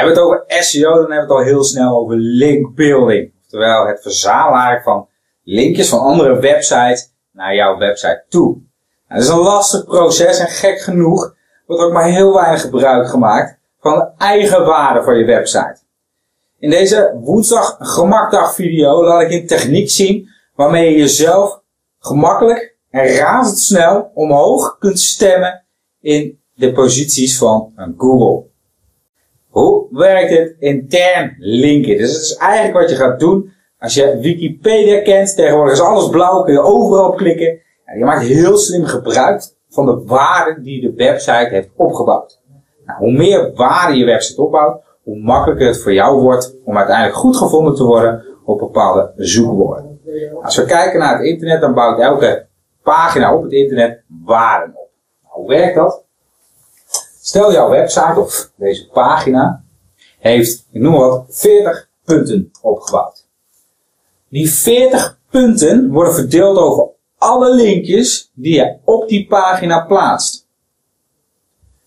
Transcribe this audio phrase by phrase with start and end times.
[0.00, 3.32] Hebben we het over SEO, dan hebben we het al heel snel over linkbuilding.
[3.42, 5.08] Oftewel het verzamelen van
[5.44, 8.46] linkjes van andere websites naar jouw website toe.
[9.08, 11.34] Nou, dat is een lastig proces en gek genoeg
[11.66, 15.78] wordt ook maar heel weinig gebruik gemaakt van de eigen waarde van je website.
[16.58, 21.60] In deze woensdag gemakdag video laat ik een techniek zien waarmee je jezelf
[21.98, 25.64] gemakkelijk en razendsnel omhoog kunt stemmen
[26.00, 28.49] in de posities van Google.
[29.50, 31.96] Hoe werkt het intern linken?
[31.96, 35.36] Dus het is eigenlijk wat je gaat doen als je Wikipedia kent.
[35.36, 37.58] Tegenwoordig is alles blauw, kun je overal klikken.
[37.98, 42.40] je maakt heel slim gebruik van de waarde die de website heeft opgebouwd.
[42.84, 47.16] Nou, hoe meer waarde je website opbouwt, hoe makkelijker het voor jou wordt om uiteindelijk
[47.16, 50.00] goed gevonden te worden op bepaalde zoekwoorden.
[50.42, 52.46] Als we kijken naar het internet, dan bouwt elke
[52.82, 54.90] pagina op het internet waarden op.
[55.22, 56.04] Nou, hoe werkt dat?
[57.30, 59.62] Stel jouw website of deze pagina
[60.18, 63.26] heeft, ik noem wat, 40 punten opgebouwd.
[64.28, 66.88] Die 40 punten worden verdeeld over
[67.18, 70.46] alle linkjes die je op die pagina plaatst.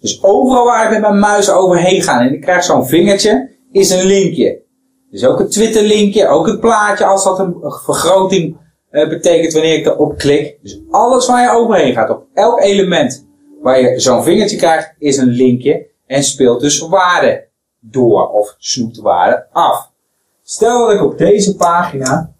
[0.00, 3.90] Dus overal waar ik met mijn muis overheen ga en ik krijg zo'n vingertje, is
[3.90, 4.62] een linkje.
[5.10, 8.56] Dus ook een Twitter linkje, ook het plaatje als dat een vergroting
[8.90, 10.58] uh, betekent wanneer ik erop klik.
[10.62, 13.27] Dus alles waar je overheen gaat, op elk element
[13.60, 17.46] waar je zo'n vingertje krijgt, is een linkje en speelt dus waarde
[17.80, 19.90] door of snoept waarde af.
[20.42, 22.32] Stel dat ik op deze pagina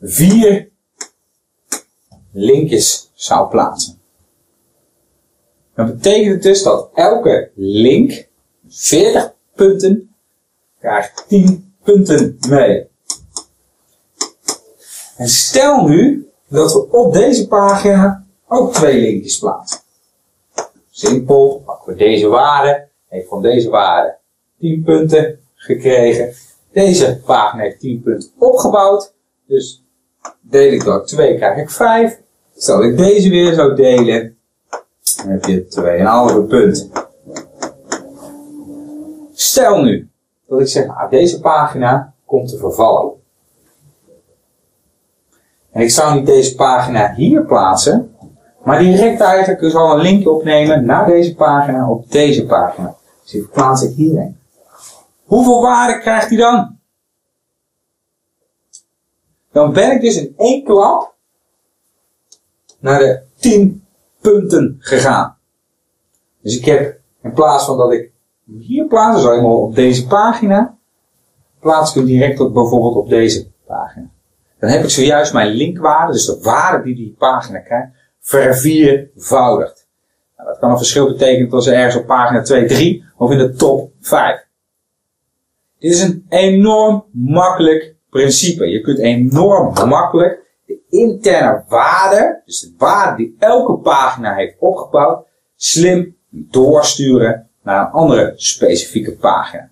[0.00, 0.68] vier
[2.32, 4.00] linkjes zou plaatsen.
[5.74, 8.28] Dan betekent het dus dat elke link
[8.68, 10.14] 40 punten
[10.78, 12.86] krijgt 10 punten mee.
[15.16, 19.80] En stel nu dat we op deze pagina ook twee linkjes plaatsen.
[20.90, 24.18] Simpel, pakken we deze waarde, heeft van deze waarde
[24.58, 26.34] 10 punten gekregen.
[26.72, 29.14] Deze pagina heeft 10 punten opgebouwd,
[29.46, 29.84] dus
[30.40, 32.20] deel ik door 2 krijg ik 5.
[32.56, 34.38] Stel ik deze weer zou delen,
[35.16, 35.66] dan heb je
[36.42, 36.90] 2,5 punten.
[39.32, 40.10] Stel nu
[40.46, 43.12] dat ik zeg, ah, deze pagina komt te vervallen.
[45.70, 48.15] En ik zou niet deze pagina hier plaatsen,
[48.66, 52.96] maar direct eigenlijk zal een linkje opnemen naar deze pagina op deze pagina.
[53.22, 54.38] Dus die plaats ik hierheen.
[55.24, 56.78] Hoeveel waarde krijgt hij dan?
[59.52, 61.14] Dan ben ik dus in één klap
[62.78, 63.84] naar de 10
[64.20, 65.36] punten gegaan.
[66.42, 68.10] Dus ik heb, in plaats van dat ik
[68.58, 70.76] hier plaats, ik maar op deze pagina,
[71.60, 74.10] plaats ik hem direct op, bijvoorbeeld op deze pagina.
[74.58, 77.95] Dan heb ik zojuist mijn linkwaarde, dus de waarde die die pagina krijgt,
[78.26, 79.86] verviervoudigd.
[80.36, 83.52] Nou, dat kan een verschil betekenen als ergens op pagina 2, 3 of in de
[83.52, 84.46] top 5.
[85.78, 88.66] Dit is een enorm makkelijk principe.
[88.66, 95.26] Je kunt enorm makkelijk de interne waarde, dus de waarde die elke pagina heeft opgebouwd,
[95.56, 99.70] slim doorsturen naar een andere specifieke pagina.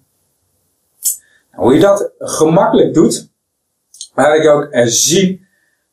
[1.50, 3.28] Nou, hoe je dat gemakkelijk doet,
[4.14, 5.46] laat ik ook zien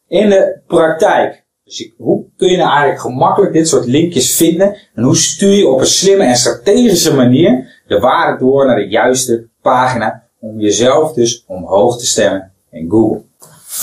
[0.07, 1.40] in de praktijk.
[1.71, 5.67] Dus hoe kun je nou eigenlijk gemakkelijk dit soort linkjes vinden en hoe stuur je
[5.67, 11.13] op een slimme en strategische manier de waarde door naar de juiste pagina om jezelf
[11.13, 13.23] dus omhoog te stemmen in Google.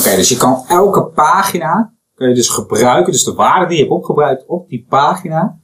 [0.00, 3.82] Oké, dus je kan elke pagina kun je dus gebruiken, dus de waarde die je
[3.82, 5.58] hebt opgebruikt op die pagina,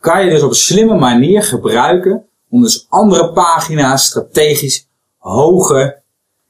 [0.00, 6.02] kan je dus op een slimme manier gebruiken om dus andere pagina's strategisch hoger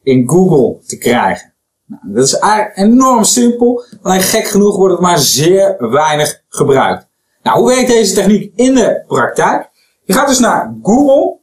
[0.03, 1.53] in Google te krijgen.
[1.91, 2.41] Nou, dat is
[2.75, 7.07] enorm simpel, alleen gek genoeg wordt het maar zeer weinig gebruikt.
[7.43, 9.71] Nou, hoe werkt deze techniek in de praktijk?
[10.05, 11.39] Je gaat dus naar Google,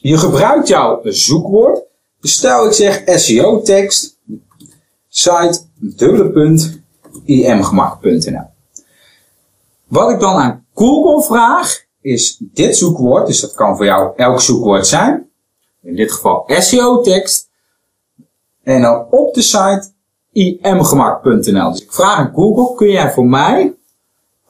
[0.00, 1.82] je gebruikt jouw zoekwoord,
[2.20, 4.18] stel ik zeg SEO tekst,
[5.08, 5.60] site.
[9.86, 14.40] Wat ik dan aan Google vraag, is dit zoekwoord, dus dat kan voor jou elk
[14.40, 15.30] zoekwoord zijn,
[15.82, 17.50] in dit geval SEO tekst,
[18.62, 19.92] en dan op de site
[20.32, 21.70] imgemak.nl.
[21.70, 23.74] Dus ik vraag aan Google, kun jij voor mij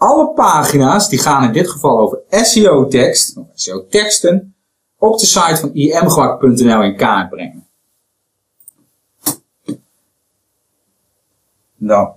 [0.02, 4.54] alle pagina's, die gaan in dit geval over SEO tekst, of SEO teksten,
[4.98, 7.66] op de site van imgemak.nl in kaart brengen.
[11.76, 12.14] Dan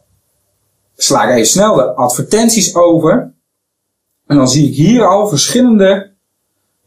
[0.95, 3.33] sla ik even snel de advertenties over.
[4.25, 6.13] En dan zie ik hier al verschillende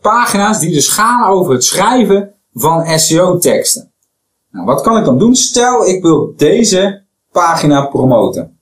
[0.00, 3.88] pagina's die dus gaan over het schrijven van SEO teksten.
[4.58, 5.34] Nou, wat kan ik dan doen?
[5.34, 7.02] Stel ik wil deze
[7.32, 8.58] pagina promoten.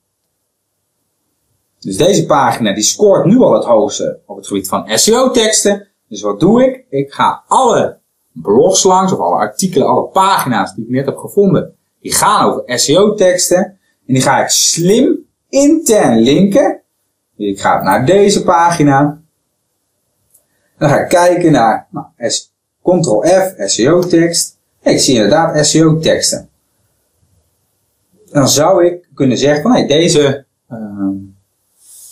[1.79, 5.87] Dus deze pagina die scoort nu al het hoogste op het gebied van SEO teksten.
[6.07, 6.85] Dus wat doe ik?
[6.89, 7.99] Ik ga alle
[8.33, 12.79] blogs langs, of alle artikelen, alle pagina's die ik net heb gevonden, die gaan over
[12.79, 13.65] SEO-teksten.
[14.07, 16.81] En die ga ik slim intern linken.
[17.35, 19.21] Dus ik ga naar deze pagina.
[20.77, 22.05] Dan ga ik kijken naar nou,
[22.81, 24.56] Ctrl-F, SEO-tekst.
[24.87, 26.49] Ik zie inderdaad SEO-teksten.
[28.31, 30.77] Dan zou ik kunnen zeggen van hey, deze uh,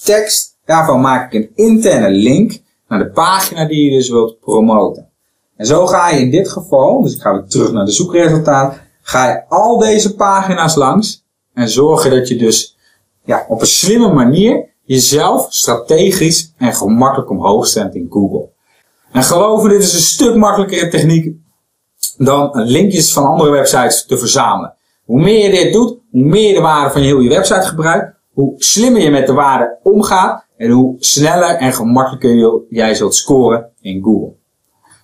[0.03, 5.09] tekst, daarvan maak ik een interne link naar de pagina die je dus wilt promoten.
[5.57, 8.77] En zo ga je in dit geval, dus ik ga weer terug naar de zoekresultaat,
[9.01, 11.23] ga je al deze pagina's langs
[11.53, 12.77] en zorgen dat je dus
[13.23, 18.49] ja, op een slimme manier jezelf strategisch en gemakkelijk omhoog stemt in Google.
[19.11, 21.33] En geloof me, dit is een stuk makkelijkere techniek
[22.17, 24.73] dan linkjes van andere websites te verzamelen.
[25.05, 28.13] Hoe meer je dit doet, hoe meer de waarde van je heel je website gebruikt,
[28.33, 33.69] hoe slimmer je met de waarde omgaat en hoe sneller en gemakkelijker jij zult scoren
[33.81, 34.33] in Google.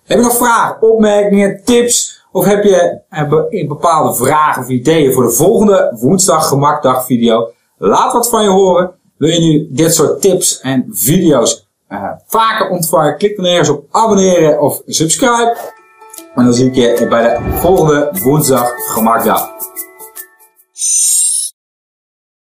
[0.04, 5.32] Heb je nog vragen, opmerkingen, tips of heb je bepaalde vragen of ideeën voor de
[5.32, 7.52] volgende woensdag gemakdag video?
[7.78, 8.92] Laat wat van je horen.
[9.18, 13.18] Wil je nu dit soort tips en video's uh, vaker ontvangen?
[13.18, 15.81] Klik dan ergens op abonneren of subscribe.
[16.36, 19.52] En dan zie ik je bij de volgende woensdag gemakdag.